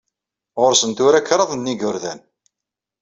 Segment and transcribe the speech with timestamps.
[0.59, 2.19] Ɣur-sen tura kraḍ n igerdan.